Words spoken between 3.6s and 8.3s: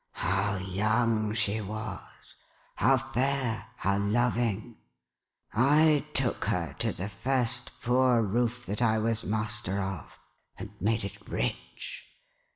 how loving! I took her to the first poor